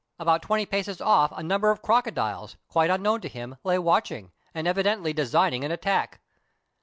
[0.17, 4.31] About twenty paces off a num ber of crocodiles, quite unknown to him, lay watching,
[4.51, 6.19] and evidently designing an attack.